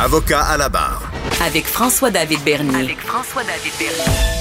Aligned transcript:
Avocat 0.00 0.44
à 0.44 0.56
la 0.56 0.68
barre. 0.68 1.10
Avec 1.44 1.64
François-David 1.64 2.38
Bernier. 2.44 2.84
Avec 2.84 3.00
François-David 3.00 3.72
Bernier. 3.80 4.38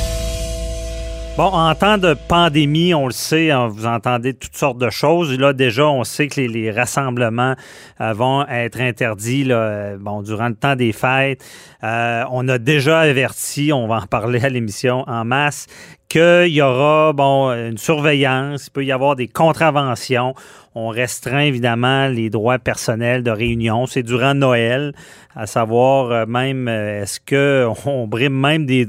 Bon, 1.35 1.45
en 1.45 1.73
temps 1.73 1.97
de 1.97 2.13
pandémie, 2.13 2.93
on 2.93 3.07
le 3.07 3.11
sait, 3.11 3.49
hein, 3.49 3.67
vous 3.67 3.87
entendez 3.87 4.35
toutes 4.35 4.55
sortes 4.55 4.77
de 4.77 4.91
choses. 4.91 5.35
Là, 5.35 5.53
déjà, 5.53 5.87
on 5.87 6.03
sait 6.03 6.27
que 6.27 6.41
les, 6.41 6.69
rassemblements 6.69 7.55
euh, 8.01 8.13
vont 8.13 8.45
être 8.47 8.79
interdits 8.79 9.45
là, 9.45 9.55
euh, 9.55 9.97
bon, 9.99 10.21
durant 10.21 10.49
le 10.49 10.55
temps 10.55 10.75
des 10.75 10.91
fêtes. 10.91 11.43
Euh, 11.83 12.23
on 12.31 12.47
a 12.49 12.59
déjà 12.59 12.99
averti, 12.99 13.73
on 13.73 13.87
va 13.87 13.95
en 13.95 14.05
parler 14.07 14.45
à 14.45 14.49
l'émission 14.49 15.05
en 15.07 15.25
masse, 15.25 15.65
qu'il 16.07 16.47
y 16.49 16.61
aura 16.61 17.13
bon, 17.13 17.51
une 17.51 17.79
surveillance, 17.79 18.67
il 18.67 18.71
peut 18.71 18.85
y 18.85 18.91
avoir 18.91 19.15
des 19.15 19.27
contraventions. 19.27 20.35
On 20.79 20.89
restreint 20.89 21.39
évidemment 21.39 22.07
les 22.07 22.29
droits 22.29 22.59
personnels 22.59 23.23
de 23.23 23.31
réunion. 23.31 23.87
C'est 23.87 24.03
durant 24.03 24.35
Noël, 24.35 24.93
à 25.35 25.47
savoir 25.47 26.11
euh, 26.11 26.25
même 26.27 26.67
euh, 26.67 27.01
est-ce 27.01 27.19
que 27.19 27.67
on 27.87 28.05
brime 28.05 28.39
même 28.39 28.67
des, 28.67 28.85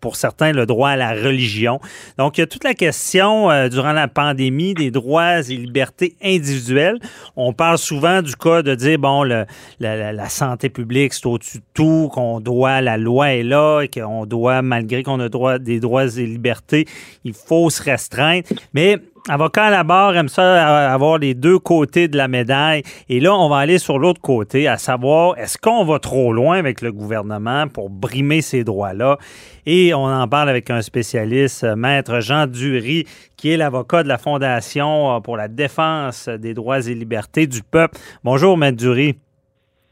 pour 0.00 0.14
certains 0.14 0.52
le 0.52 0.66
droit 0.66 0.90
à 0.90 0.96
la 0.96 1.10
religion. 1.14 1.80
Donc 2.16 2.38
il 2.38 2.42
y 2.42 2.44
a 2.44 2.46
toute 2.46 2.62
la 2.62 2.74
question 2.74 3.50
euh, 3.50 3.68
durant 3.68 3.90
la 3.90 4.06
pandémie 4.06 4.74
des 4.74 4.92
droits 4.92 5.40
et 5.40 5.56
libertés 5.56 6.14
individuelles. 6.22 7.00
On 7.34 7.52
parle 7.52 7.78
souvent 7.78 8.22
du 8.22 8.36
cas 8.36 8.62
de 8.62 8.76
dire 8.76 9.00
bon 9.00 9.24
la, 9.24 10.28
santé 10.28 10.68
publique 10.68 11.12
c'est 11.12 11.26
au-dessus 11.26 11.58
de 11.58 11.64
tout, 11.74 12.08
qu'on 12.12 12.38
doit 12.38 12.80
la 12.80 12.96
loi 12.96 13.32
est 13.32 13.42
là 13.42 13.80
et 13.80 13.88
qu'on 13.88 14.26
doit 14.26 14.62
malgré 14.62 15.02
qu'on 15.02 15.18
a 15.18 15.28
droit 15.28 15.58
des 15.58 15.80
droits 15.80 16.06
et 16.06 16.24
libertés, 16.24 16.86
il 17.24 17.34
faut 17.34 17.68
se 17.68 17.82
restreindre. 17.82 18.46
Mais 18.74 19.00
Avocat 19.28 19.66
à 19.66 19.70
la 19.70 19.84
barre 19.84 20.16
aime 20.16 20.26
ça 20.26 20.92
avoir 20.92 21.18
les 21.18 21.34
deux 21.34 21.60
côtés 21.60 22.08
de 22.08 22.16
la 22.16 22.26
médaille. 22.26 22.82
Et 23.08 23.20
là, 23.20 23.32
on 23.32 23.48
va 23.48 23.58
aller 23.58 23.78
sur 23.78 24.00
l'autre 24.00 24.20
côté, 24.20 24.66
à 24.66 24.78
savoir, 24.78 25.38
est-ce 25.38 25.56
qu'on 25.58 25.84
va 25.84 26.00
trop 26.00 26.32
loin 26.32 26.58
avec 26.58 26.80
le 26.80 26.90
gouvernement 26.90 27.68
pour 27.68 27.88
brimer 27.88 28.40
ces 28.40 28.64
droits-là? 28.64 29.18
Et 29.64 29.94
on 29.94 30.06
en 30.06 30.26
parle 30.26 30.48
avec 30.48 30.70
un 30.70 30.82
spécialiste, 30.82 31.64
Maître 31.76 32.18
Jean 32.18 32.48
Dury, 32.48 33.06
qui 33.36 33.52
est 33.52 33.56
l'avocat 33.56 34.02
de 34.02 34.08
la 34.08 34.18
Fondation 34.18 35.20
pour 35.20 35.36
la 35.36 35.46
défense 35.46 36.28
des 36.28 36.52
droits 36.52 36.80
et 36.80 36.94
libertés 36.94 37.46
du 37.46 37.62
peuple. 37.62 37.98
Bonjour, 38.24 38.58
Maître 38.58 38.78
Dury. 38.78 39.14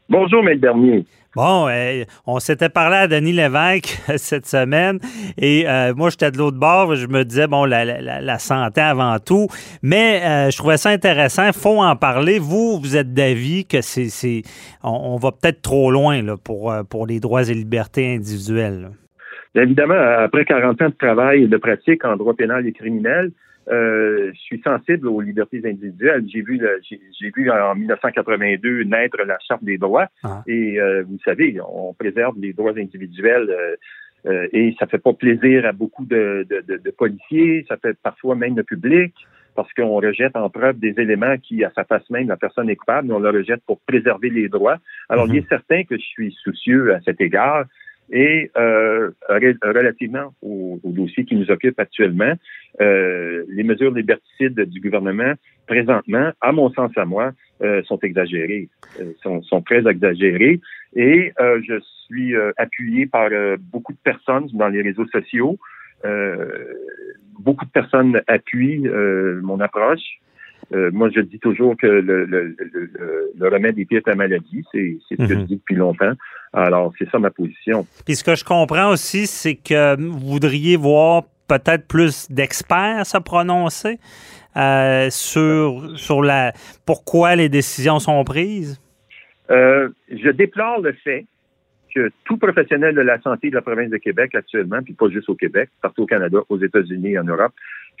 Bonjour, 0.09 0.43
Maître 0.43 0.59
Bernier. 0.59 1.05
Bon, 1.33 1.69
euh, 1.69 2.03
on 2.27 2.39
s'était 2.39 2.67
parlé 2.67 2.97
à 2.97 3.07
Denis 3.07 3.31
Lévesque 3.31 4.01
cette 4.17 4.45
semaine 4.45 4.99
et 5.37 5.63
euh, 5.65 5.93
moi, 5.95 6.09
j'étais 6.09 6.29
de 6.29 6.37
l'autre 6.37 6.57
bord. 6.57 6.95
Je 6.95 7.07
me 7.07 7.23
disais, 7.23 7.47
bon, 7.47 7.63
la, 7.63 8.39
santé 8.39 8.81
avant 8.81 9.17
tout. 9.19 9.47
Mais 9.81 10.21
euh, 10.23 10.49
je 10.49 10.57
trouvais 10.57 10.75
ça 10.75 10.89
intéressant. 10.89 11.47
Il 11.47 11.53
faut 11.53 11.81
en 11.81 11.95
parler. 11.95 12.37
Vous, 12.37 12.79
vous 12.81 12.97
êtes 12.97 13.13
d'avis 13.13 13.65
que 13.65 13.79
c'est, 13.81 14.41
on, 14.83 15.15
va 15.15 15.31
peut-être 15.31 15.61
trop 15.61 15.89
loin 15.89 16.21
là, 16.21 16.35
pour, 16.35 16.73
pour 16.89 17.07
les 17.07 17.21
droits 17.21 17.43
et 17.43 17.53
libertés 17.53 18.15
individuelles. 18.15 18.89
évidemment, 19.55 19.93
après 19.93 20.43
40 20.43 20.81
ans 20.81 20.89
de 20.89 20.95
travail 20.95 21.43
et 21.43 21.47
de 21.47 21.57
pratique 21.57 22.03
en 22.03 22.17
droit 22.17 22.33
pénal 22.33 22.67
et 22.67 22.73
criminel, 22.73 23.31
euh, 23.69 24.31
je 24.33 24.39
suis 24.39 24.61
sensible 24.61 25.07
aux 25.07 25.21
libertés 25.21 25.61
individuelles. 25.63 26.25
J'ai 26.27 26.41
vu, 26.41 26.59
j'ai 26.89 27.31
vu 27.35 27.51
en 27.51 27.75
1982 27.75 28.83
naître 28.83 29.17
la 29.23 29.37
Charte 29.47 29.63
des 29.63 29.77
droits, 29.77 30.07
ah. 30.23 30.43
et 30.47 30.79
euh, 30.79 31.03
vous 31.07 31.19
savez, 31.23 31.57
on 31.61 31.93
préserve 31.93 32.35
les 32.39 32.53
droits 32.53 32.77
individuels. 32.77 33.49
Euh, 34.27 34.47
et 34.53 34.75
ça 34.79 34.85
fait 34.85 34.99
pas 34.99 35.13
plaisir 35.13 35.65
à 35.65 35.71
beaucoup 35.71 36.05
de, 36.05 36.45
policiers, 36.97 37.65
ça 37.67 37.77
fait 37.77 37.97
parfois 38.03 38.35
même 38.35 38.55
le 38.55 38.63
public, 38.63 39.15
parce 39.55 39.71
qu'on 39.73 39.95
rejette 39.95 40.35
en 40.35 40.49
preuve 40.49 40.77
des 40.79 40.93
éléments 40.97 41.37
qui, 41.37 41.63
à 41.63 41.71
sa 41.75 41.83
face 41.83 42.07
même, 42.09 42.27
la 42.27 42.37
personne 42.37 42.69
est 42.69 42.75
coupable, 42.75 43.07
mais 43.07 43.15
on 43.15 43.19
le 43.19 43.29
rejette 43.29 43.63
pour 43.65 43.79
préserver 43.81 44.29
les 44.29 44.47
droits. 44.47 44.77
Alors, 45.09 45.27
il 45.27 45.37
est 45.37 45.39
mm-hmm. 45.39 45.49
certain 45.49 45.83
que 45.83 45.97
je 45.97 46.03
suis 46.03 46.31
soucieux 46.43 46.93
à 46.93 47.01
cet 47.01 47.19
égard. 47.19 47.65
Et 48.11 48.51
euh, 48.57 49.11
relativement 49.29 50.33
au, 50.41 50.79
dossier 50.83 51.23
qui 51.23 51.35
nous 51.35 51.49
occupe 51.49 51.79
actuellement, 51.79 52.33
euh, 52.81 53.43
les 53.47 53.63
mesures 53.63 53.91
liberticides 53.91 54.59
du 54.59 54.81
gouvernement, 54.81 55.33
présentement, 55.65 56.31
à 56.41 56.51
mon 56.51 56.69
sens 56.73 56.91
à 56.97 57.05
moi, 57.05 57.31
euh, 57.61 57.81
sont 57.83 57.99
exagérées, 57.99 58.69
euh, 58.99 59.13
sont, 59.23 59.41
sont, 59.43 59.61
très 59.61 59.87
exagérées. 59.87 60.59
Et 60.95 61.31
euh, 61.39 61.61
je 61.65 61.79
suis 62.05 62.35
appuyé 62.57 63.05
par 63.05 63.29
beaucoup 63.71 63.93
de 63.93 63.97
personnes 64.03 64.47
dans 64.53 64.67
les 64.67 64.81
réseaux 64.81 65.07
sociaux. 65.07 65.57
beaucoup 67.39 67.65
de 67.65 67.71
personnes 67.71 68.21
appuient 68.27 68.85
mon 69.41 69.59
approche. 69.61 70.19
Euh, 70.73 70.89
moi, 70.93 71.09
je 71.13 71.19
dis 71.21 71.39
toujours 71.39 71.75
que 71.75 71.87
le, 71.87 72.25
le, 72.25 72.55
le, 72.57 73.31
le 73.37 73.47
remède 73.47 73.77
est 73.77 74.07
la 74.07 74.15
maladie. 74.15 74.63
C'est 74.71 74.97
ce 75.09 75.15
que 75.15 75.27
je 75.27 75.33
mhm. 75.33 75.45
dis 75.45 75.55
depuis 75.57 75.75
longtemps. 75.75 76.13
Alors, 76.53 76.93
c'est 76.97 77.09
ça 77.09 77.19
ma 77.19 77.29
position. 77.29 77.85
Puis 78.05 78.15
ce 78.15 78.23
que 78.23 78.35
je 78.35 78.45
comprends 78.45 78.89
aussi, 78.89 79.27
c'est 79.27 79.55
que 79.55 79.99
vous 80.01 80.19
voudriez 80.19 80.77
voir 80.77 81.23
peut-être 81.47 81.87
plus 81.87 82.31
d'experts 82.31 83.05
se 83.05 83.17
prononcer 83.17 83.99
euh, 84.55 85.09
sur, 85.09 85.97
sur 85.97 86.21
la 86.21 86.53
pourquoi 86.85 87.35
les 87.35 87.49
décisions 87.49 87.99
sont 87.99 88.23
prises? 88.23 88.81
Euh, 89.49 89.89
je 90.09 90.29
déplore 90.29 90.79
le 90.79 90.93
fait 90.93 91.25
que 91.93 92.09
tout 92.23 92.37
professionnel 92.37 92.95
de 92.95 93.01
la 93.01 93.19
santé 93.21 93.49
de 93.49 93.55
la 93.55 93.61
province 93.61 93.89
de 93.89 93.97
Québec 93.97 94.33
actuellement, 94.33 94.81
puis 94.81 94.93
pas 94.93 95.09
juste 95.09 95.27
au 95.27 95.35
Québec, 95.35 95.69
partout 95.81 96.03
au 96.03 96.05
Canada, 96.05 96.39
aux 96.47 96.57
États-Unis 96.57 97.11
et 97.11 97.19
en 97.19 97.25
Europe, 97.25 97.51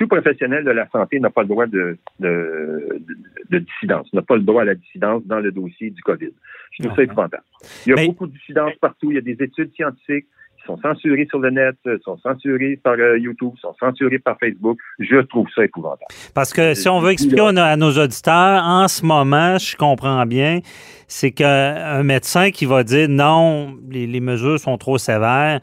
tout 0.01 0.07
professionnel 0.07 0.63
de 0.63 0.71
la 0.71 0.87
santé 0.89 1.19
n'a 1.19 1.29
pas 1.29 1.43
le 1.43 1.47
droit 1.47 1.67
de, 1.67 1.95
de, 2.19 3.59
dissidence, 3.59 4.11
n'a 4.13 4.23
pas 4.23 4.35
le 4.35 4.41
droit 4.41 4.63
à 4.63 4.65
la 4.65 4.73
dissidence 4.73 5.21
dans 5.25 5.39
le 5.39 5.51
dossier 5.51 5.91
du 5.91 6.01
COVID. 6.01 6.31
Je 6.71 6.83
trouve 6.83 6.95
ça 6.95 7.03
épouvantable. 7.03 7.43
Il 7.85 7.91
y 7.91 7.99
a 7.99 8.05
beaucoup 8.07 8.25
de 8.25 8.33
dissidence 8.33 8.73
partout. 8.81 9.11
Il 9.11 9.15
y 9.15 9.17
a 9.19 9.21
des 9.21 9.37
études 9.43 9.71
scientifiques 9.75 10.25
qui 10.57 10.65
sont 10.65 10.77
censurées 10.81 11.27
sur 11.29 11.37
le 11.37 11.51
net, 11.51 11.75
sont 12.03 12.17
censurées 12.17 12.79
par 12.81 12.93
euh, 12.93 13.19
YouTube, 13.19 13.51
sont 13.61 13.75
censurées 13.79 14.17
par 14.17 14.39
Facebook. 14.39 14.79
Je 14.97 15.17
trouve 15.17 15.47
ça 15.53 15.65
épouvantable. 15.65 16.07
Parce 16.33 16.51
que 16.51 16.73
si 16.73 16.89
on 16.89 16.99
veut 16.99 17.11
expliquer 17.11 17.41
à 17.41 17.77
nos 17.77 17.91
auditeurs, 17.91 18.63
en 18.63 18.87
ce 18.87 19.05
moment, 19.05 19.59
je 19.59 19.75
comprends 19.75 20.25
bien, 20.25 20.61
c'est 21.07 21.31
qu'un 21.31 22.01
médecin 22.01 22.49
qui 22.49 22.65
va 22.65 22.83
dire 22.83 23.07
non, 23.07 23.77
les, 23.87 24.19
mesures 24.19 24.59
sont 24.59 24.77
trop 24.79 24.97
sévères. 24.97 25.59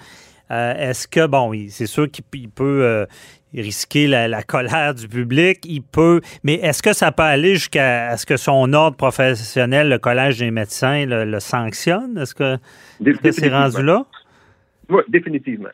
Euh, 0.51 0.75
est-ce 0.75 1.07
que, 1.07 1.27
bon, 1.27 1.53
c'est 1.69 1.87
sûr 1.87 2.11
qu'il 2.11 2.51
peut, 2.51 2.83
euh, 2.83 3.07
risquer 3.55 4.07
la, 4.07 4.43
colère 4.43 4.95
du 4.95 5.09
public, 5.09 5.61
il 5.65 5.83
peut. 5.83 6.21
Mais 6.43 6.55
est-ce 6.55 6.83
que 6.83 6.93
ça 6.93 7.13
peut 7.13 7.23
aller 7.23 7.55
jusqu'à 7.55 8.17
ce 8.17 8.27
que 8.27 8.37
son 8.37 8.73
ordre 8.73 8.97
professionnel, 8.97 9.89
le 9.89 9.99
Collège 9.99 10.39
des 10.39 10.51
médecins, 10.51 11.05
le, 11.07 11.41
sanctionne? 11.41 12.19
Est-ce 12.19 12.35
que 12.35 12.57
c'est 13.31 13.49
rendu 13.49 13.83
là? 13.83 14.07
Oui, 14.89 15.03
définitivement. 15.09 15.69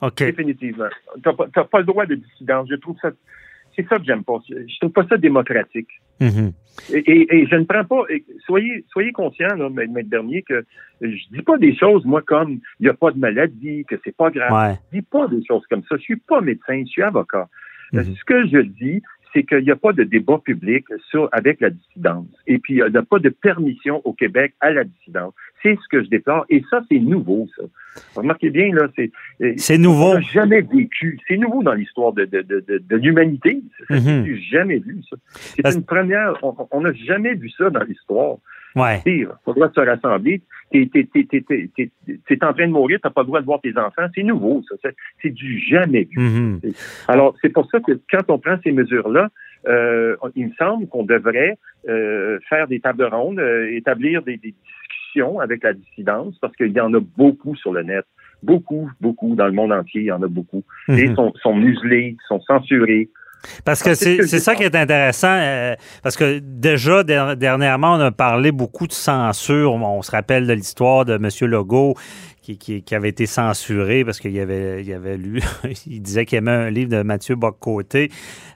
OK. 0.00 0.18
Définitivement. 0.18 0.88
Tu 1.22 1.28
n'as 1.28 1.64
pas, 1.64 1.78
le 1.78 1.84
droit 1.84 2.06
de 2.06 2.14
dissidence. 2.14 2.68
Je 2.70 2.76
trouve 2.76 2.96
ça. 3.00 3.10
C'est 3.76 3.86
ça 3.88 3.98
que 3.98 4.04
j'aime 4.04 4.22
pas. 4.22 4.40
Je 4.48 4.78
trouve 4.80 4.92
pas 4.92 5.06
ça 5.08 5.16
démocratique. 5.16 5.88
Mm-hmm. 6.20 6.52
Et, 6.92 7.46
je 7.46 7.56
ne 7.56 7.64
prends 7.64 7.84
pas. 7.84 8.02
soyez, 8.44 8.84
soyez 8.88 9.12
conscient, 9.12 9.54
là, 9.56 9.68
Maître 9.68 10.08
Dernier, 10.08 10.42
que 10.42 10.64
je 11.00 11.28
dis 11.30 11.42
pas 11.42 11.56
des 11.56 11.74
choses, 11.76 12.04
moi, 12.04 12.22
comme 12.22 12.60
il 12.80 12.84
n'y 12.84 12.88
a 12.88 12.94
pas 12.94 13.10
de 13.10 13.18
maladie, 13.18 13.84
que 13.88 13.96
c'est 14.04 14.16
pas 14.16 14.30
grave. 14.30 14.78
Je 14.92 14.98
dis 14.98 15.02
pas 15.02 15.28
des 15.28 15.42
choses 15.46 15.64
comme 15.70 15.82
ça. 15.88 15.96
Je 15.96 16.02
suis 16.02 16.16
pas 16.16 16.40
médecin, 16.40 16.82
je 16.84 16.90
suis 16.90 17.02
avocat. 17.02 17.48
Mm-hmm. 17.92 18.16
Ce 18.16 18.24
que 18.24 18.46
je 18.48 18.58
dis, 18.58 19.02
c'est 19.34 19.42
qu'il 19.42 19.64
n'y 19.64 19.70
a 19.70 19.76
pas 19.76 19.92
de 19.92 20.04
débat 20.04 20.38
public 20.38 20.86
sur, 21.10 21.28
avec 21.32 21.60
la 21.60 21.70
dissidence. 21.70 22.28
Et 22.46 22.58
puis, 22.58 22.74
il 22.74 22.90
n'y 22.90 22.96
a 22.96 23.02
pas 23.02 23.18
de 23.18 23.28
permission 23.28 24.00
au 24.04 24.12
Québec 24.12 24.54
à 24.60 24.70
la 24.70 24.84
dissidence. 24.84 25.34
C'est 25.62 25.76
ce 25.82 25.88
que 25.90 26.04
je 26.04 26.08
déplore. 26.08 26.46
Et 26.48 26.62
ça, 26.70 26.82
c'est 26.88 27.00
nouveau, 27.00 27.48
ça. 27.56 27.64
Remarquez 28.14 28.50
bien, 28.50 28.72
là, 28.72 28.88
c'est... 28.94 29.10
C'est 29.56 29.78
nouveau. 29.78 30.14
On 30.16 30.20
jamais 30.20 30.60
vécu. 30.60 31.18
C'est 31.26 31.36
nouveau 31.36 31.62
dans 31.62 31.74
l'histoire 31.74 32.12
de, 32.12 32.24
de, 32.24 32.42
de, 32.42 32.64
de 32.78 32.96
l'humanité. 32.96 33.60
Mm 33.90 34.24
jamais 34.50 34.78
vu, 34.78 35.00
ça. 35.10 35.16
C'est 35.34 35.74
une 35.74 35.84
première... 35.84 36.34
On 36.70 36.80
n'a 36.80 36.92
jamais 36.92 37.34
vu 37.34 37.50
ça 37.50 37.70
dans 37.70 37.82
l'histoire. 37.82 38.36
Ouais. 38.76 39.00
Il 39.06 39.28
faudra 39.44 39.70
se 39.70 39.80
rassembler. 39.80 40.42
T'es, 40.72 40.88
en 42.42 42.52
train 42.52 42.66
de 42.66 42.72
mourir, 42.72 42.98
t'as 43.02 43.10
pas 43.10 43.20
le 43.20 43.26
droit 43.26 43.40
de 43.40 43.46
voir 43.46 43.60
tes 43.60 43.76
enfants. 43.78 44.06
C'est 44.14 44.24
nouveau, 44.24 44.62
ça. 44.68 44.90
C'est, 45.22 45.30
du 45.30 45.60
jamais 45.60 46.08
vu. 46.10 46.18
Mm-hmm. 46.18 47.04
Alors, 47.08 47.36
c'est 47.40 47.50
pour 47.50 47.70
ça 47.70 47.78
que 47.80 47.92
quand 48.10 48.28
on 48.28 48.38
prend 48.38 48.56
ces 48.64 48.72
mesures-là, 48.72 49.28
euh, 49.68 50.16
il 50.34 50.48
me 50.48 50.52
semble 50.54 50.88
qu'on 50.88 51.04
devrait 51.04 51.56
euh, 51.88 52.38
faire 52.48 52.66
des 52.66 52.80
tables 52.80 53.04
rondes, 53.04 53.38
euh, 53.38 53.72
établir 53.72 54.22
des, 54.22 54.36
discussions 54.36 55.38
avec 55.38 55.62
la 55.62 55.72
dissidence, 55.72 56.36
parce 56.40 56.54
qu'il 56.56 56.72
y 56.72 56.80
en 56.80 56.92
a 56.94 57.00
beaucoup 57.16 57.54
sur 57.56 57.72
le 57.72 57.82
net. 57.82 58.04
Beaucoup, 58.42 58.90
beaucoup, 59.00 59.36
dans 59.36 59.46
le 59.46 59.52
monde 59.52 59.72
entier, 59.72 60.02
il 60.02 60.06
y 60.06 60.12
en 60.12 60.22
a 60.22 60.28
beaucoup. 60.28 60.64
Mm-hmm. 60.88 60.98
Et 60.98 61.14
sont, 61.14 61.32
sont 61.40 61.54
muselés, 61.54 62.16
sont 62.26 62.40
censurés, 62.40 63.08
Parce 63.64 63.82
que 63.82 63.94
c'est 63.94 64.26
ça 64.26 64.54
qui 64.54 64.62
est 64.62 64.74
intéressant, 64.74 65.28
euh, 65.30 65.74
parce 66.02 66.16
que 66.16 66.38
déjà, 66.38 67.02
dernièrement, 67.02 67.94
on 67.94 68.00
a 68.00 68.10
parlé 68.12 68.52
beaucoup 68.52 68.86
de 68.86 68.92
censure. 68.92 69.74
On 69.74 70.02
se 70.02 70.10
rappelle 70.10 70.46
de 70.46 70.52
l'histoire 70.52 71.04
de 71.04 71.14
M. 71.14 71.28
Legault 71.50 71.94
qui, 72.52 72.84
avait 72.94 73.08
été 73.08 73.26
censuré 73.26 74.04
parce 74.04 74.20
qu'il 74.20 74.38
avait, 74.38 74.84
il 74.84 74.92
avait 74.92 75.16
lu, 75.16 75.40
il 75.86 76.02
disait 76.02 76.26
qu'il 76.26 76.38
aimait 76.38 76.50
un 76.50 76.70
livre 76.70 76.90
de 76.90 77.02
Mathieu 77.02 77.36
Boccoté. 77.36 78.10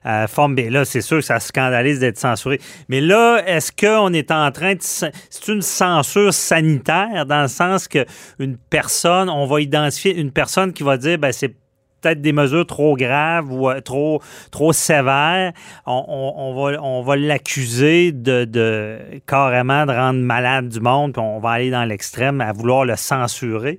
Euh, 0.04 0.26
forme, 0.26 0.54
mais 0.54 0.68
là, 0.68 0.84
c'est 0.84 1.00
sûr 1.00 1.18
que 1.18 1.24
ça 1.24 1.40
scandalise 1.40 2.00
d'être 2.00 2.18
censuré. 2.18 2.60
Mais 2.88 3.00
là, 3.00 3.42
est-ce 3.46 3.72
qu'on 3.72 4.12
est 4.12 4.30
en 4.30 4.50
train 4.50 4.74
de... 4.74 4.80
C'est 4.80 5.48
une 5.48 5.62
censure 5.62 6.34
sanitaire 6.34 7.24
dans 7.26 7.42
le 7.42 7.48
sens 7.48 7.88
qu'une 7.88 8.56
personne, 8.70 9.30
on 9.30 9.46
va 9.46 9.60
identifier 9.60 10.16
une 10.16 10.32
personne 10.32 10.72
qui 10.72 10.82
va 10.82 10.96
dire, 10.96 11.18
ben 11.18 11.32
c'est 11.32 11.54
peut-être 12.00 12.20
des 12.20 12.32
mesures 12.32 12.66
trop 12.66 12.96
graves 12.96 13.52
ou 13.52 13.68
euh, 13.68 13.80
trop, 13.80 14.22
trop 14.50 14.72
sévères, 14.72 15.52
on, 15.86 16.54
va, 16.54 16.82
on 16.82 17.02
va 17.02 17.16
l'accuser 17.16 18.12
de, 18.12 18.44
de, 18.44 18.98
carrément 19.26 19.86
de 19.86 19.92
rendre 19.92 20.20
malade 20.20 20.68
du 20.68 20.80
monde, 20.80 21.12
puis 21.12 21.22
on 21.22 21.40
va 21.40 21.50
aller 21.50 21.70
dans 21.70 21.84
l'extrême 21.84 22.40
à 22.40 22.52
vouloir 22.52 22.84
le 22.84 22.96
censurer. 22.96 23.78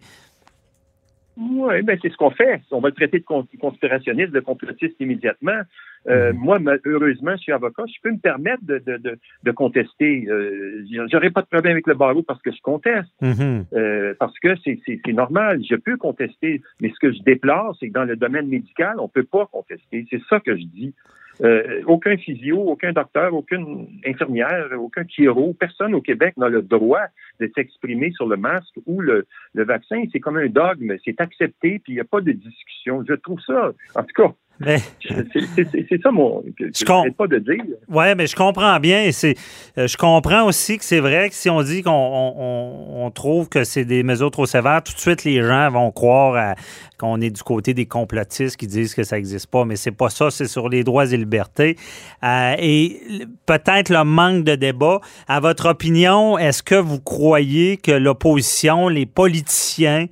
Oui, 1.39 1.81
ben 1.83 1.97
c'est 2.01 2.11
ce 2.11 2.17
qu'on 2.17 2.31
fait. 2.31 2.61
On 2.69 2.81
va 2.81 2.89
le 2.89 2.95
traiter 2.95 3.19
de 3.19 3.57
conspirationniste, 3.59 4.31
de 4.31 4.41
complotiste 4.41 4.95
immédiatement. 4.99 5.61
Euh, 6.07 6.33
mhm. 6.33 6.39
Moi, 6.39 6.59
heureusement, 6.85 7.31
je 7.37 7.43
suis 7.43 7.51
avocat, 7.53 7.83
je 7.87 8.01
peux 8.03 8.11
me 8.11 8.19
permettre 8.19 8.63
de, 8.63 8.79
de, 8.85 9.17
de, 9.43 9.51
contester. 9.51 10.25
Euh, 10.27 10.83
J'aurais 11.09 11.29
pas 11.29 11.41
de 11.41 11.47
problème 11.47 11.73
avec 11.73 11.87
le 11.87 11.93
barreau 11.93 12.23
parce 12.23 12.41
que 12.41 12.51
je 12.51 12.61
conteste, 12.61 13.09
mhm. 13.21 13.65
euh, 13.73 14.13
parce 14.19 14.37
que 14.39 14.49
c'est 14.65 15.13
normal. 15.13 15.61
Je 15.63 15.75
peux 15.75 15.95
contester, 15.95 16.61
mais 16.81 16.89
ce 16.89 16.99
que 16.99 17.13
je 17.13 17.21
déplore, 17.23 17.75
c'est 17.79 17.87
que 17.87 17.93
dans 17.93 18.05
le 18.05 18.17
domaine 18.17 18.47
médical, 18.47 18.95
on 18.99 19.07
peut 19.07 19.23
pas 19.23 19.45
contester. 19.45 20.05
C'est 20.09 20.21
ça 20.29 20.41
que 20.41 20.57
je 20.57 20.63
dis. 20.63 20.93
Euh, 21.41 21.81
aucun 21.85 22.17
physio, 22.17 22.57
aucun 22.57 22.91
docteur, 22.91 23.33
aucune 23.33 23.87
infirmière, 24.05 24.67
aucun 24.77 25.05
chiro, 25.07 25.55
personne 25.57 25.95
au 25.95 26.01
Québec 26.01 26.35
n'a 26.37 26.49
le 26.49 26.61
droit 26.61 27.05
de 27.39 27.49
s'exprimer 27.55 28.11
sur 28.11 28.27
le 28.27 28.35
masque 28.35 28.75
ou 28.85 28.99
le, 28.99 29.25
le 29.53 29.63
vaccin. 29.63 30.03
C'est 30.11 30.19
comme 30.19 30.37
un 30.37 30.47
dogme, 30.47 30.95
c'est 31.05 31.19
accepté, 31.21 31.79
puis 31.79 31.93
il 31.93 31.95
n'y 31.95 32.01
a 32.01 32.05
pas 32.05 32.21
de 32.21 32.31
discussion. 32.31 33.03
Je 33.07 33.13
trouve 33.13 33.39
ça, 33.41 33.71
en 33.95 34.03
tout 34.03 34.23
cas, 34.23 34.33
c'est 34.61 36.01
ça 36.03 36.11
mon. 36.11 36.43
Je 36.57 37.11
pas 37.11 37.27
de 37.27 37.39
dire. 37.39 37.63
Oui, 37.87 38.05
mais 38.15 38.27
je 38.27 38.35
comprends 38.35 38.79
bien. 38.79 39.09
C'est, 39.11 39.35
euh, 39.77 39.87
je 39.87 39.95
comprends 39.95 40.45
aussi 40.45 40.77
que 40.77 40.83
c'est 40.83 40.99
vrai 40.99 41.29
que 41.29 41.35
si 41.35 41.49
on 41.49 41.61
dit 41.61 41.81
qu'on 41.81 43.11
trouve 43.15 43.47
que 43.47 43.63
c'est 43.63 43.85
des 43.85 44.03
mesures 44.03 44.31
trop 44.31 44.45
sévères, 44.45 44.83
tout 44.83 44.93
de 44.93 44.99
suite 44.99 45.23
les 45.23 45.41
gens 45.41 45.69
vont 45.71 45.91
croire 45.91 46.55
qu'on 46.97 47.21
est 47.21 47.29
du 47.29 47.41
côté 47.41 47.73
des 47.73 47.85
complotistes 47.85 48.57
qui 48.57 48.67
disent 48.67 48.93
que 48.93 49.03
ça 49.03 49.15
n'existe 49.15 49.47
pas. 49.47 49.63
Mais 49.63 49.77
c'est 49.77 49.91
pas 49.91 50.09
ça. 50.09 50.29
C'est 50.29 50.47
sur 50.47 50.67
les 50.67 50.83
droits 50.83 51.11
et 51.11 51.17
libertés. 51.17 51.77
Euh, 52.23 52.55
et 52.59 53.01
peut-être 53.45 53.89
le 53.89 54.03
manque 54.03 54.43
de 54.43 54.55
débat. 54.55 54.99
À 55.27 55.39
votre 55.39 55.69
opinion, 55.69 56.37
est-ce 56.37 56.61
que 56.61 56.75
vous 56.75 56.99
croyez 56.99 57.77
que 57.77 57.91
l'opposition, 57.91 58.89
les 58.89 59.05
politiciens, 59.05 60.07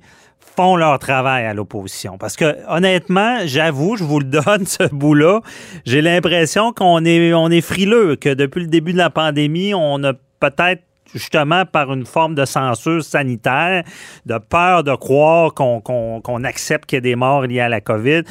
font 0.58 0.74
leur 0.74 0.98
travail 0.98 1.46
à 1.46 1.54
l'opposition. 1.54 2.18
Parce 2.18 2.34
que 2.34 2.56
honnêtement, 2.68 3.36
j'avoue, 3.44 3.94
je 3.94 4.02
vous 4.02 4.18
le 4.18 4.24
donne, 4.24 4.66
ce 4.66 4.92
bout-là, 4.92 5.40
j'ai 5.86 6.00
l'impression 6.00 6.72
qu'on 6.72 7.04
est, 7.04 7.32
on 7.32 7.48
est 7.48 7.60
frileux, 7.60 8.16
que 8.16 8.34
depuis 8.34 8.62
le 8.62 8.66
début 8.66 8.92
de 8.92 8.98
la 8.98 9.08
pandémie, 9.08 9.72
on 9.72 10.02
a 10.02 10.14
peut-être 10.40 10.82
justement 11.14 11.64
par 11.64 11.92
une 11.92 12.04
forme 12.04 12.34
de 12.34 12.44
censure 12.44 13.04
sanitaire, 13.04 13.84
de 14.26 14.38
peur 14.38 14.82
de 14.82 14.96
croire 14.96 15.54
qu'on 15.54 16.42
accepte 16.42 16.86
qu'il 16.86 16.96
y 16.96 16.98
ait 16.98 17.02
des 17.02 17.14
morts 17.14 17.42
liés 17.42 17.60
à 17.60 17.68
la 17.68 17.80
COVID, 17.80 18.22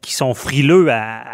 qui 0.00 0.14
sont 0.14 0.34
frileux 0.34 0.92
à, 0.92 1.24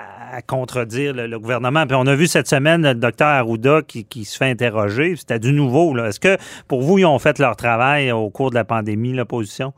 contredire 0.47 1.13
le, 1.13 1.39
gouvernement. 1.39 1.87
Puis 1.87 1.97
on 1.97 2.07
a 2.07 2.15
vu 2.15 2.27
cette 2.27 2.49
semaine 2.49 2.83
le 2.83 2.95
docteur 2.95 3.29
Arruda 3.29 3.83
qui, 3.83 4.25
se 4.25 4.39
fait 4.39 4.49
interroger. 4.49 5.17
C'était 5.17 5.39
du 5.39 5.53
nouveau. 5.53 5.95
Est-ce 5.99 6.19
que 6.19 6.39
pour 6.67 6.81
vous, 6.81 6.99
ils 6.99 7.05
ont 7.05 7.19
fait 7.19 7.39
leur 7.39 7.57
travail 7.57 8.11
au 8.11 8.31
cours 8.31 8.49
de 8.49 8.55
la 8.55 8.65
pandémie, 8.65 9.13
l'opposition? 9.13 9.75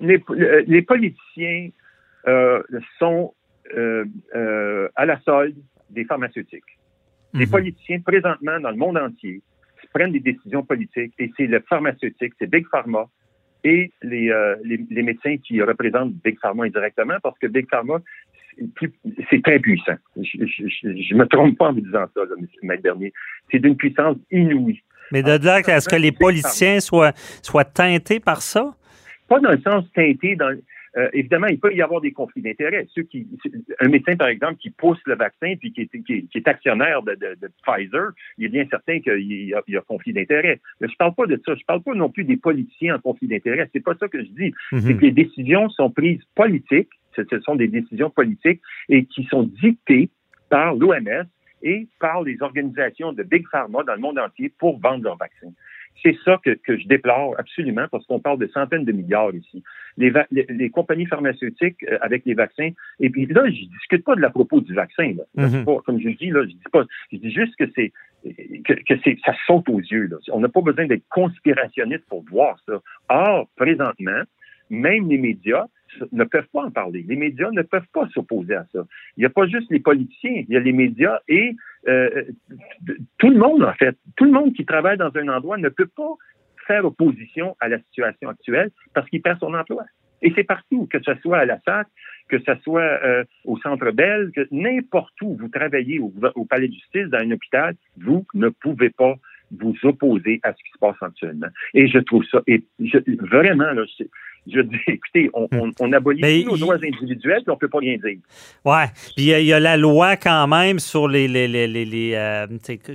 Les, 0.00 0.82
politiciens 0.82 1.70
euh, 2.26 2.62
sont 2.98 3.34
euh, 3.76 4.04
euh, 4.34 4.88
à 4.96 5.06
la 5.06 5.20
solde 5.20 5.56
des 5.90 6.04
pharmaceutiques. 6.04 6.78
Les 7.34 7.46
mhm. 7.46 7.50
politiciens, 7.50 8.00
présentement, 8.00 8.58
dans 8.60 8.70
le 8.70 8.76
monde 8.76 8.96
entier, 8.96 9.42
prennent 9.92 10.12
des 10.12 10.20
décisions 10.20 10.62
politiques 10.62 11.14
et 11.18 11.30
c'est 11.36 11.46
le 11.46 11.60
pharmaceutique, 11.68 12.34
c'est 12.38 12.50
Big 12.50 12.66
Pharma 12.70 13.06
et 13.64 13.90
les, 14.02 14.30
les, 14.62 15.02
médecins 15.02 15.36
qui 15.38 15.60
représentent 15.62 16.12
Big 16.22 16.38
Pharma 16.40 16.64
indirectement 16.64 17.16
parce 17.22 17.38
que 17.38 17.46
Big 17.46 17.66
Pharma, 17.70 17.98
c'est 19.30 19.42
très 19.42 19.58
puissant. 19.58 19.96
Je 20.16 21.14
ne 21.14 21.18
me 21.18 21.26
trompe 21.26 21.56
pas 21.56 21.68
en 21.68 21.72
vous 21.72 21.80
disant 21.80 22.04
ça, 22.14 22.20
là, 22.20 22.34
M. 22.62 22.80
Dernier. 22.82 23.12
C'est 23.50 23.60
d'une 23.60 23.76
puissance 23.76 24.16
inouïe. 24.30 24.82
Mais 25.10 25.22
de 25.22 25.44
là, 25.44 25.60
est-ce 25.60 25.88
que 25.88 25.96
les 25.96 26.12
politiciens 26.12 26.80
soient, 26.80 27.12
soient 27.42 27.64
teintés 27.64 28.20
par 28.20 28.42
ça? 28.42 28.74
Pas 29.28 29.40
dans 29.40 29.50
le 29.50 29.60
sens 29.60 29.84
teinté. 29.92 30.36
Dans, 30.36 30.56
euh, 30.96 31.08
évidemment, 31.12 31.46
il 31.48 31.60
peut 31.60 31.74
y 31.74 31.82
avoir 31.82 32.00
des 32.00 32.12
conflits 32.12 32.42
d'intérêts. 32.42 32.86
Ceux 32.94 33.02
qui, 33.02 33.26
un 33.80 33.88
médecin, 33.88 34.16
par 34.16 34.28
exemple, 34.28 34.56
qui 34.56 34.70
pousse 34.70 34.98
le 35.06 35.16
vaccin 35.16 35.54
puis 35.60 35.72
qui 35.72 35.82
est, 35.82 36.02
qui 36.02 36.28
est, 36.34 36.48
actionnaire 36.48 37.02
de, 37.02 37.14
de, 37.14 37.36
de, 37.40 37.48
Pfizer, 37.62 38.10
il 38.38 38.46
est 38.46 38.48
bien 38.48 38.66
certain 38.70 39.00
qu'il 39.00 39.12
y 39.46 39.54
a, 39.54 39.62
il 39.66 39.74
y 39.74 39.76
a 39.76 39.80
conflit 39.82 40.12
d'intérêts. 40.12 40.60
Mais 40.80 40.88
je 40.88 40.96
parle 40.96 41.14
pas 41.14 41.26
de 41.26 41.40
ça. 41.44 41.54
Je 41.54 41.64
parle 41.64 41.82
pas 41.82 41.94
non 41.94 42.08
plus 42.08 42.24
des 42.24 42.36
politiciens 42.36 42.96
en 42.96 42.98
conflit 43.00 43.28
d'intérêts. 43.28 43.68
C'est 43.72 43.84
pas 43.84 43.94
ça 44.00 44.08
que 44.08 44.22
je 44.22 44.28
dis. 44.30 44.54
Mhm. 44.72 44.80
C'est 44.80 44.94
que 44.96 45.02
les 45.02 45.12
décisions 45.12 45.68
sont 45.70 45.90
prises 45.90 46.22
politiques. 46.34 46.90
Ce, 47.14 47.22
ce 47.28 47.40
sont 47.40 47.56
des 47.56 47.68
décisions 47.68 48.10
politiques 48.10 48.60
et 48.88 49.04
qui 49.04 49.24
sont 49.24 49.42
dictées 49.42 50.08
par 50.48 50.74
l'OMS 50.74 51.26
et 51.62 51.88
par 52.00 52.22
les 52.22 52.40
organisations 52.40 53.12
de 53.12 53.22
Big 53.22 53.46
Pharma 53.50 53.82
dans 53.82 53.94
le 53.94 54.00
monde 54.00 54.18
entier 54.18 54.52
pour 54.58 54.78
vendre 54.78 55.04
leurs 55.04 55.16
vaccins. 55.16 55.52
C'est 56.02 56.16
ça 56.24 56.38
que, 56.44 56.50
que, 56.50 56.78
je 56.78 56.86
déplore 56.86 57.34
absolument 57.38 57.86
parce 57.90 58.06
qu'on 58.06 58.20
parle 58.20 58.38
de 58.38 58.46
centaines 58.48 58.84
de 58.84 58.92
milliards 58.92 59.34
ici. 59.34 59.62
Les, 59.96 60.12
les, 60.30 60.70
compagnies 60.70 61.06
pharmaceutiques 61.06 61.82
euh, 61.84 61.98
avec 62.00 62.24
les 62.24 62.34
vaccins, 62.34 62.70
et 63.00 63.10
puis 63.10 63.26
là, 63.26 63.46
je 63.46 63.64
discute 63.66 64.04
pas 64.04 64.14
de 64.14 64.20
la 64.20 64.30
propos 64.30 64.60
du 64.60 64.74
vaccin. 64.74 65.14
Là. 65.16 65.48
Mhm. 65.48 65.64
pas, 65.64 65.78
comme 65.84 66.00
je 66.00 66.10
dis, 66.10 66.30
là, 66.30 66.42
je 66.44 66.50
dis 66.50 66.70
pas, 66.70 66.84
je 67.12 67.18
dis 67.18 67.32
juste 67.32 67.56
que 67.56 67.64
c'est 67.74 67.92
que, 68.64 68.74
que 68.74 68.94
c'est 69.04 69.18
ça 69.24 69.34
saute 69.46 69.68
aux 69.68 69.80
yeux. 69.80 70.06
Là. 70.06 70.16
On 70.32 70.40
n'a 70.40 70.48
pas 70.48 70.60
besoin 70.60 70.86
d'être 70.86 71.08
conspirationniste 71.08 72.04
pour 72.08 72.24
voir 72.24 72.58
ça. 72.66 72.80
Or, 73.08 73.48
présentement, 73.56 74.22
même 74.70 75.08
les 75.08 75.18
médias 75.18 75.66
ne 76.12 76.24
peuvent 76.24 76.48
pas 76.52 76.64
en 76.64 76.70
parler. 76.70 77.04
Les 77.08 77.16
médias 77.16 77.50
ne 77.50 77.62
peuvent 77.62 77.86
pas 77.92 78.08
s'opposer 78.12 78.54
à 78.54 78.66
ça. 78.72 78.86
Il 79.16 79.20
n'y 79.20 79.26
a 79.26 79.30
pas 79.30 79.46
juste 79.46 79.70
les 79.70 79.80
politiciens, 79.80 80.44
il 80.48 80.52
y 80.52 80.56
a 80.56 80.60
les 80.60 80.72
médias 80.72 81.18
et 81.28 81.56
euh, 81.86 82.24
tout 83.18 83.30
le 83.30 83.38
monde, 83.38 83.62
en 83.62 83.72
fait. 83.74 83.96
Tout 84.16 84.24
le 84.24 84.32
monde 84.32 84.52
qui 84.54 84.64
travaille 84.64 84.96
dans 84.96 85.14
un 85.14 85.28
endroit 85.28 85.58
ne 85.58 85.68
peut 85.68 85.86
pas 85.86 86.14
faire 86.66 86.84
opposition 86.84 87.56
à 87.60 87.68
la 87.68 87.78
situation 87.78 88.28
actuelle 88.28 88.70
parce 88.94 89.08
qu'il 89.08 89.22
perd 89.22 89.38
son 89.38 89.54
emploi. 89.54 89.84
Et 90.22 90.32
c'est 90.34 90.44
partout, 90.44 90.86
que 90.90 90.98
ce 91.02 91.14
soit 91.22 91.38
à 91.38 91.44
la 91.44 91.58
SAC, 91.60 91.86
que 92.28 92.38
ce 92.40 92.52
soit 92.62 92.82
euh, 92.82 93.24
au 93.44 93.56
Centre 93.58 93.90
Bell, 93.92 94.30
que 94.34 94.46
n'importe 94.50 95.14
où 95.22 95.36
vous 95.36 95.48
travaillez 95.48 96.00
au, 96.00 96.12
Palais 96.44 96.68
de 96.68 96.72
justice, 96.72 97.06
dans 97.08 97.18
un 97.18 97.30
hôpital, 97.30 97.74
vous 97.96 98.26
ne 98.34 98.48
pouvez 98.48 98.90
pas 98.90 99.14
vous 99.50 99.74
opposer 99.84 100.40
à 100.42 100.52
ce 100.52 100.62
qui 100.62 100.70
se 100.72 100.78
passe 100.78 100.96
actuellement. 101.00 101.46
Et 101.72 101.88
je 101.88 101.98
trouve 101.98 102.24
ça, 102.24 102.42
et 102.46 102.62
vraiment, 103.20 103.72
là, 103.72 103.84
je 104.52 104.60
dis, 104.60 104.76
écoutez, 104.88 105.30
on, 105.34 105.48
hmm. 105.50 105.72
on, 105.80 105.92
abolit 105.92 106.44
tous 106.44 106.50
nos 106.50 106.56
droits 106.56 106.76
individuels, 106.76 107.42
puis 107.42 107.50
on 107.50 107.54
ne 107.54 107.58
peut 107.58 107.68
pas 107.68 107.78
rien 107.78 107.96
dire. 107.96 108.18
Oui. 108.64 108.82
Puis 109.16 109.26
il 109.26 109.44
y, 109.44 109.52
a 109.52 109.60
la 109.60 109.76
loi 109.76 110.16
quand 110.16 110.46
même 110.46 110.78
sur 110.78 111.08
les. 111.08 111.28
les, 111.28 111.48
les, 111.48 111.66
les, 111.66 112.12
euh, 112.14 112.46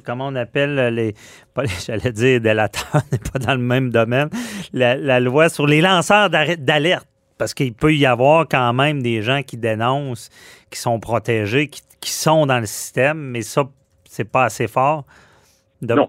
comment 0.05 0.27
on 0.27 0.36
appelle 0.36 0.93
les. 0.93 1.13
J'allais 1.86 2.12
dire 2.12 2.41
délateurs, 2.41 3.01
n'est 3.12 3.17
pas 3.17 3.39
dans 3.39 3.53
le 3.53 3.62
même 3.62 3.89
domaine. 3.89 4.29
La, 4.74 5.19
loi 5.19 5.50
sur 5.50 5.67
les 5.67 5.81
lanceurs 5.81 6.29
d'alerte. 6.29 7.07
Parce 7.38 7.53
qu'il 7.53 7.74
peut 7.74 7.93
y 7.93 8.05
avoir 8.05 8.48
quand 8.48 8.74
même 8.74 9.01
des 9.01 9.22
gens 9.22 9.41
qui 9.41 9.57
dénoncent, 9.57 10.29
qui 10.69 10.79
sont 10.79 11.00
protégés, 11.00 11.67
qui, 11.67 12.12
sont 12.12 12.45
dans 12.45 12.60
le 12.60 12.65
système, 12.65 13.17
mais 13.17 13.41
ça, 13.41 13.67
c'est 14.05 14.29
pas 14.29 14.45
assez 14.45 14.67
fort 14.67 15.05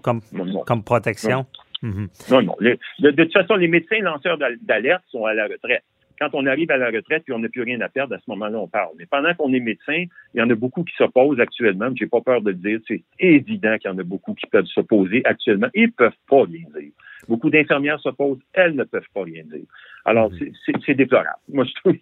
comme, 0.01 0.21
comme 0.65 0.83
protection. 0.83 1.45
Mhm. 1.85 2.07
Non, 2.31 2.41
non. 2.41 2.55
de, 2.59 3.11
toute 3.11 3.33
façon, 3.33 3.55
les 3.55 3.67
médecins 3.67 3.99
lanceurs 3.99 4.39
d'alerte 4.61 5.03
sont 5.11 5.25
à 5.25 5.35
la 5.35 5.45
retraite. 5.45 5.83
Quand 6.19 6.29
on 6.33 6.45
arrive 6.45 6.71
à 6.71 6.77
la 6.77 6.87
retraite 6.87 7.23
puis 7.25 7.33
on 7.33 7.39
n'a 7.39 7.49
plus 7.49 7.61
rien 7.61 7.79
à 7.81 7.89
perdre, 7.89 8.15
à 8.15 8.17
ce 8.17 8.23
moment-là, 8.29 8.57
on 8.57 8.67
parle. 8.67 8.93
Mais 8.97 9.05
pendant 9.05 9.33
qu'on 9.35 9.53
est 9.53 9.59
médecin, 9.59 10.05
il 10.33 10.39
y 10.39 10.41
en 10.41 10.49
a 10.49 10.55
beaucoup 10.55 10.83
qui 10.83 10.95
s'opposent 10.95 11.39
actuellement. 11.39 11.89
J'ai 11.93 12.07
pas 12.07 12.21
peur 12.21 12.41
de 12.41 12.51
le 12.51 12.55
dire. 12.55 12.79
C'est 12.87 13.03
évident 13.19 13.77
qu'il 13.77 13.91
y 13.91 13.93
en 13.93 13.97
a 13.99 14.03
beaucoup 14.03 14.33
qui 14.33 14.47
peuvent 14.47 14.65
s'opposer 14.65 15.21
actuellement. 15.25 15.67
Ils 15.73 15.91
peuvent 15.91 16.13
pas 16.27 16.43
rien 16.43 16.63
dire. 16.79 16.91
Beaucoup 17.27 17.49
d'infirmières 17.49 17.99
s'opposent, 17.99 18.39
elles 18.53 18.75
ne 18.75 18.83
peuvent 18.85 19.07
pas 19.13 19.23
rien 19.23 19.43
dire. 19.43 19.65
Alors, 20.05 20.31
mhm. 20.31 20.51
c'est 20.85 20.93
déplorable. 20.93 21.29
Moi, 21.49 21.65
je 21.65 21.73
trouve. 21.81 21.95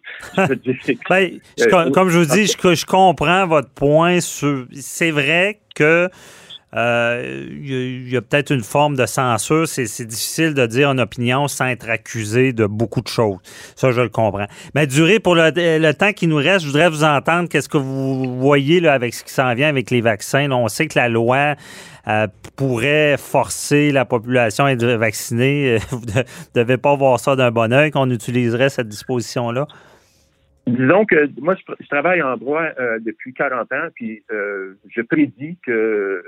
Ben, 1.10 1.40
euh, 1.60 1.92
comme 1.92 2.10
je 2.10 2.20
vous 2.20 2.26
dis, 2.26 2.46
je, 2.46 2.76
je 2.76 2.86
comprends 2.86 3.48
votre 3.48 3.74
point 3.74 4.20
sur. 4.20 4.68
C'est 4.72 5.12
vrai 5.12 5.60
que 5.76 6.10
euh, 6.76 7.46
il 7.52 8.10
y 8.10 8.18
a, 8.18 8.22
peut-être 8.22 8.52
une 8.52 8.64
forme 8.64 8.96
de 8.96 9.06
censure. 9.06 9.68
C'est 9.68 10.06
difficile 10.06 10.54
de 10.54 10.66
dire 10.66 10.90
une 10.90 11.00
opinion 11.00 11.48
sans 11.48 11.68
être 11.68 11.90
accusé 11.90 12.54
de 12.54 12.66
beaucoup 12.66 13.02
de 13.02 13.08
choses. 13.08 13.38
Ça, 13.76 13.92
je 13.92 14.02
le 14.02 14.10
comprends. 14.10 14.48
Mais 14.74 14.88
durée, 14.88 15.20
pour 15.20 15.36
le, 15.36 15.92
temps 15.92 16.14
qui 16.14 16.28
nous 16.28 16.38
reste, 16.38 16.62
je 16.62 16.68
voudrais 16.68 16.90
vous 16.90 17.04
entendre. 17.04 17.48
Qu'est-ce 17.50 17.70
que 17.70 17.78
vous 17.78 18.40
voyez 18.40 18.80
là, 18.80 18.94
avec 18.94 19.14
ce 19.14 19.24
qui 19.24 19.34
s'en 19.34 19.54
vient 19.54 19.70
avec 19.70 19.92
les 19.92 20.02
vaccins? 20.02 20.50
on 20.52 20.68
sait 20.68 20.88
que 20.88 20.98
la 20.98 21.10
loi 21.10 21.56
euh, 22.08 22.28
pourrait 22.56 23.18
forcer 23.18 23.92
la 23.92 24.06
population 24.06 24.66
à 24.66 24.72
être 24.72 24.86
vaccinée. 24.86 25.78
Vous 25.90 26.02
ne 26.02 26.24
devez 26.62 26.78
pas 26.78 26.96
voir 26.96 27.20
ça 27.20 27.36
d'un 27.36 27.52
bon 27.52 27.74
oeil 27.74 27.92
qu'on 27.92 28.10
utiliserait 28.10 28.70
cette 28.70 28.88
disposition-là? 28.88 29.68
Disons 30.68 31.06
que 31.06 31.30
moi, 31.42 31.56
je, 31.56 31.88
travaille 31.88 32.22
en 32.22 32.38
droit 32.38 32.64
euh, 32.80 33.00
depuis 33.02 33.34
40 33.34 33.72
ans, 33.74 33.88
puis 33.96 34.24
je 34.30 35.02
prédis 35.02 35.58
que 35.66 36.24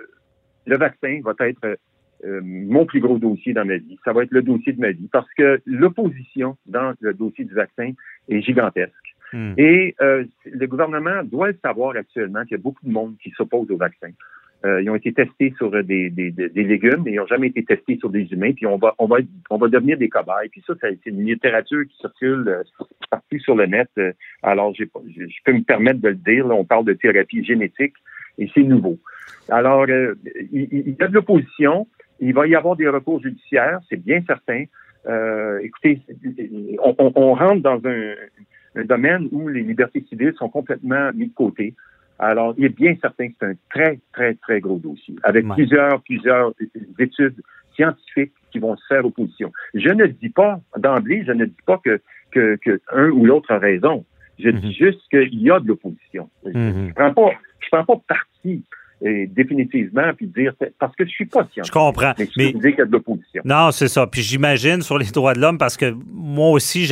le 0.65 0.77
vaccin 0.77 1.19
va 1.23 1.33
être 1.39 1.77
mon 2.23 2.85
plus 2.85 3.01
gros 3.01 3.19
dossier 3.19 3.53
dans 3.53 3.65
ma 3.65 3.77
vie. 3.77 3.99
Ça 4.03 4.11
va 4.11 4.23
être 4.23 4.31
le 4.31 4.41
dossier 4.41 4.73
de 4.73 4.81
ma 4.81 4.91
vie 4.91 5.07
parce 5.11 5.31
que 5.37 5.61
l'opposition 5.65 6.57
dans 6.65 6.93
le 6.99 7.13
dossier 7.13 7.45
du 7.45 7.53
vaccin 7.53 7.91
est 8.29 8.41
gigantesque. 8.41 8.93
Hmm. 9.31 9.53
Et 9.57 9.95
le 9.99 10.65
gouvernement 10.65 11.23
doit 11.23 11.49
le 11.49 11.57
savoir 11.63 11.95
actuellement 11.95 12.41
qu'il 12.43 12.57
y 12.57 12.59
a 12.59 12.63
beaucoup 12.63 12.85
de 12.85 12.91
monde 12.91 13.15
qui 13.21 13.31
s'oppose 13.31 13.69
au 13.69 13.77
vaccin. 13.77 14.09
Euh, 14.65 14.81
ils 14.81 14.89
ont 14.89 14.95
été 14.95 15.13
testés 15.13 15.53
sur 15.57 15.71
des, 15.83 16.09
des, 16.09 16.31
des, 16.31 16.63
légumes, 16.63 17.03
mais 17.05 17.11
ils 17.11 17.17
n'ont 17.17 17.27
jamais 17.27 17.47
été 17.47 17.63
testés 17.63 17.97
sur 17.97 18.09
des 18.09 18.23
humains. 18.31 18.53
Puis 18.53 18.65
on 18.65 18.77
va, 18.77 18.95
on 18.97 19.05
va, 19.05 19.17
on 19.51 19.57
va 19.57 19.67
devenir 19.67 19.97
des 19.97 20.09
cobayes. 20.09 20.49
Puis 20.49 20.63
ça, 20.65 20.73
c'est 20.81 21.05
une 21.05 21.23
littérature 21.23 21.83
qui 21.87 21.95
circule 21.97 22.47
euh, 22.47 22.63
partout 23.11 23.39
sur 23.39 23.55
le 23.55 23.67
net. 23.67 23.89
Euh, 23.99 24.11
alors, 24.41 24.73
je, 24.73 24.85
je 25.07 25.37
peux 25.43 25.53
me 25.53 25.61
permettre 25.61 25.99
de 25.99 26.09
le 26.09 26.15
dire. 26.15 26.47
on 26.47 26.65
parle 26.65 26.85
de 26.85 26.93
thérapie 26.93 27.43
génétique 27.43 27.93
et 28.39 28.49
c'est 28.55 28.63
nouveau. 28.63 28.97
Alors, 29.49 29.85
il, 29.87 30.95
y 30.99 31.03
a 31.03 31.07
de 31.07 31.13
l'opposition. 31.13 31.87
Il 32.19 32.33
va 32.33 32.47
y 32.47 32.55
avoir 32.55 32.75
des 32.75 32.87
recours 32.87 33.21
judiciaires, 33.21 33.79
c'est 33.89 34.01
bien 34.01 34.21
certain. 34.25 34.63
écoutez, 35.61 36.01
on, 36.83 36.95
on, 36.97 37.33
rentre 37.33 37.61
dans 37.61 37.81
un, 37.85 38.13
un 38.75 38.85
domaine 38.85 39.27
où 39.31 39.47
les 39.47 39.61
libertés 39.61 40.05
civiles 40.07 40.33
sont 40.37 40.49
complètement 40.49 41.11
mises 41.13 41.29
de 41.29 41.33
côté. 41.33 41.73
Alors, 42.19 42.53
il 42.57 42.65
est 42.65 42.69
bien 42.69 42.95
certain 43.01 43.27
que 43.27 43.33
c'est 43.39 43.45
un 43.45 43.53
très, 43.69 43.99
très, 44.13 44.35
très 44.35 44.61
gros 44.61 44.77
dossier, 44.77 45.15
avec 45.23 45.45
plusieurs, 45.49 46.01
plusieurs 46.03 46.53
études 46.97 47.41
scientifiques 47.75 48.31
qui 48.51 48.59
vont 48.59 48.77
se 48.77 48.85
faire 48.87 49.05
opposition. 49.05 49.51
Je 49.73 49.89
ne 49.89 50.05
dis 50.05 50.29
pas, 50.29 50.61
d'emblée, 50.77 51.25
je 51.25 51.33
ne 51.33 51.45
dis 51.45 51.63
pas 51.65 51.77
que, 51.83 52.01
que, 52.31 52.55
que 52.55 52.79
un 52.93 53.09
ou 53.09 53.25
l'autre 53.25 53.51
a 53.51 53.57
raison. 53.57 54.05
Je 54.39 54.49
dis 54.49 54.67
mhm. 54.67 54.73
juste 54.73 55.01
qu'il 55.09 55.41
y 55.41 55.51
a 55.51 55.59
de 55.59 55.67
l'opposition. 55.67 56.29
Je 56.45 56.57
ne 56.57 56.71
mhm. 56.71 56.93
prends 56.93 57.13
pas, 57.13 57.31
je 57.59 57.67
prends 57.69 57.85
pas 57.85 58.01
parti 58.07 58.63
définitivement, 59.05 60.11
puis 60.15 60.27
dire 60.27 60.53
parce 60.79 60.95
que 60.95 61.05
je 61.05 61.09
suis 61.09 61.25
pas 61.25 61.47
scientifique. 61.51 61.65
Je 61.65 61.71
comprends. 61.71 62.13
Mais 62.17 62.27
je 62.27 62.57
dire 62.57 62.61
qu'il 62.61 62.77
y 62.77 62.81
a 62.81 62.85
de 62.85 62.91
l'opposition. 62.91 63.41
Non, 63.45 63.71
c'est 63.71 63.87
ça. 63.87 64.07
Puis 64.07 64.21
j'imagine 64.21 64.81
sur 64.81 64.97
les 64.97 65.05
droits 65.05 65.33
de 65.33 65.39
l'homme, 65.39 65.57
parce 65.57 65.77
que 65.77 65.93
moi 66.11 66.49
aussi, 66.49 66.91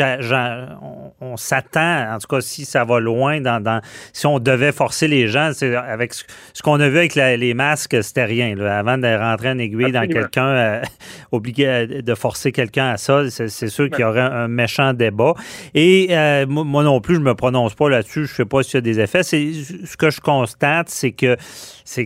on, 1.22 1.38
s'attend, 1.38 2.14
en 2.14 2.18
tout 2.20 2.28
cas, 2.28 2.42
si 2.42 2.66
ça 2.66 2.84
va 2.84 3.00
loin, 3.00 3.42
dans, 3.42 3.82
si 4.12 4.28
on 4.28 4.40
devait 4.40 4.72
forcer 4.72 5.08
les 5.08 5.28
gens, 5.28 5.52
c'est 5.54 5.76
avec 5.76 6.14
ce, 6.14 6.24
qu'on 6.62 6.80
a 6.80 6.90
vu 6.90 6.98
avec 7.00 7.16
les 7.16 7.54
masques, 7.54 8.04
c'était 8.04 8.26
rien. 8.26 8.58
avant 8.60 8.98
de 8.98 9.08
rentrer 9.08 9.50
en 9.50 9.58
aiguille 9.58 9.92
dans 9.92 10.08
quelqu'un, 10.08 10.48
euh, 10.48 10.82
obligé 11.32 11.88
de 11.88 12.16
forcer 12.16 12.52
quelqu'un 12.52 12.90
à 12.90 12.98
ça, 12.98 13.30
c'est 13.30 13.70
sûr 13.70 13.90
qu'il 13.90 14.02
y 14.02 14.04
aurait 14.04 14.22
un 14.22 14.48
méchant 14.48 14.94
débat. 14.94 15.34
Et 15.74 16.08
euh, 16.12 16.46
moi 16.48 16.84
non 16.84 17.02
plus, 17.02 17.16
je 17.16 17.22
me 17.22 17.34
prononce 17.34 17.74
pas 17.74 17.90
là-dessus. 17.90 18.26
Je 18.28 18.34
sais 18.34 18.46
pas 18.46 18.64
s'il 18.64 18.76
y 18.76 18.78
a 18.78 18.82
des 18.82 19.00
effets. 19.00 19.24
C'est 19.24 19.52
ce 19.54 19.98
que 19.98 20.10
je 20.10 20.22
constate, 20.22 20.90
c'est 20.90 21.12
que 21.12 21.38
c'est 21.86 22.03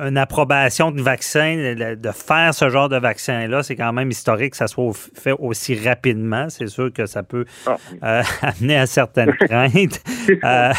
une 0.00 0.16
approbation 0.16 0.90
de 0.90 1.02
vaccin, 1.02 1.74
de 1.76 2.10
faire 2.12 2.54
ce 2.54 2.68
genre 2.68 2.88
de 2.88 2.96
vaccin-là, 2.96 3.62
c'est 3.62 3.76
quand 3.76 3.92
même 3.92 4.10
historique 4.10 4.52
que 4.52 4.56
ça 4.56 4.68
soit 4.68 4.92
fait 5.14 5.34
aussi 5.38 5.74
rapidement. 5.74 6.46
C'est 6.48 6.68
sûr 6.68 6.92
que 6.92 7.06
ça 7.06 7.22
peut 7.22 7.44
ah. 7.66 7.76
euh, 8.02 8.22
amener 8.42 8.76
à 8.76 8.86
certaines 8.86 9.32
craintes. 9.48 10.02
Euh, 10.44 10.72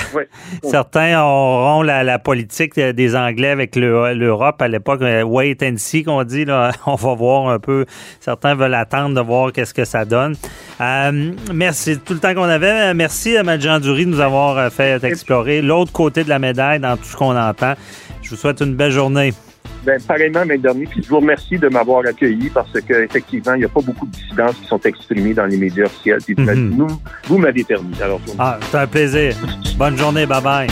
certains 0.63 1.21
auront 1.21 1.81
la, 1.81 2.19
politique 2.19 2.79
des 2.79 3.15
Anglais 3.15 3.49
avec 3.49 3.75
l'Europe 3.75 4.61
à 4.61 4.67
l'époque, 4.67 5.01
euh, 5.01 5.23
wait 5.23 5.57
and 5.63 5.77
see 5.77 6.03
qu'on 6.03 6.23
dit. 6.23 6.45
Là, 6.45 6.71
on 6.85 6.95
va 6.95 7.13
voir 7.13 7.49
un 7.49 7.59
peu. 7.59 7.85
Certains 8.19 8.55
veulent 8.55 8.73
attendre 8.73 9.15
de 9.15 9.21
voir 9.21 9.51
qu'est-ce 9.51 9.73
que 9.73 9.85
ça 9.85 10.05
donne. 10.05 10.35
merci. 11.53 11.99
Tout 11.99 12.13
le 12.13 12.19
temps 12.19 12.33
qu'on 12.33 12.43
avait. 12.43 12.93
Merci 12.93 13.35
à 13.37 13.43
Madjan 13.43 13.79
Dury 13.79 14.05
de 14.05 14.11
nous 14.11 14.19
avoir 14.21 14.71
fait 14.71 15.03
explorer 15.03 15.61
l'autre 15.61 15.91
côté 15.91 16.23
de 16.23 16.29
la 16.29 16.39
médaille 16.39 16.79
dans 16.79 16.95
tout 16.97 17.05
ce 17.05 17.15
qu'on 17.15 17.35
entend. 17.35 17.73
Je 18.23 18.29
vous 18.29 18.35
souhaite 18.35 18.61
une 18.61 18.75
belle 18.75 18.91
journée. 18.91 19.33
Ben, 19.85 20.01
pareillement, 20.01 20.45
mes 20.45 20.57
dernier. 20.57 20.85
Puis 20.85 21.03
je 21.03 21.09
vous 21.09 21.17
remercie 21.17 21.57
de 21.57 21.67
m'avoir 21.67 22.05
accueilli 22.05 22.49
parce 22.49 22.71
qu'effectivement, 22.87 23.53
il 23.53 23.59
n'y 23.59 23.65
a 23.65 23.69
pas 23.69 23.81
beaucoup 23.81 24.05
de 24.07 24.11
dissidences 24.11 24.55
qui 24.55 24.67
sont 24.67 24.79
exprimées 24.79 25.33
dans 25.33 25.45
les 25.45 25.57
médias 25.57 25.85
officiels. 25.85 26.19
Puis 26.25 26.35
mhm. 26.37 26.75
nous, 26.75 26.87
vous 27.27 27.37
m'avez 27.37 27.63
permis. 27.63 27.93
Alors, 28.01 28.21
ah, 28.39 28.59
c'est 28.71 28.77
un 28.77 28.87
plaisir. 28.87 29.35
Bonne 29.77 29.97
journée. 29.97 30.25
Bye 30.25 30.41
bye. 30.41 30.67